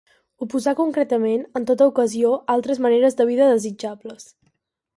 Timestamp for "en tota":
1.59-1.87